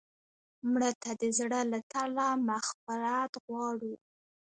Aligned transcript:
مړه 0.71 0.91
ته 1.01 1.11
د 1.21 1.23
زړه 1.37 1.59
له 1.71 1.79
تله 1.91 2.27
مغفرت 2.49 3.31
غواړو 3.45 3.93